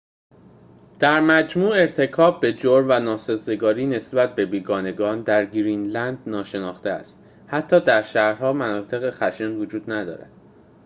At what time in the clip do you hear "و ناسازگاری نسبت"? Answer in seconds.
2.89-4.35